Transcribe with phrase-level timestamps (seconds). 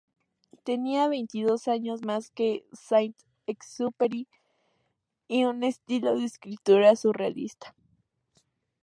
[0.63, 4.27] Tenía veintidós años más que Saint-Exupery,
[5.27, 7.75] y un estilo de escritura surrealista.